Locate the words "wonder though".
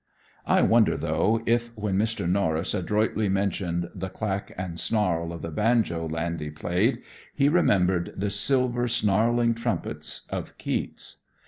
0.63-1.43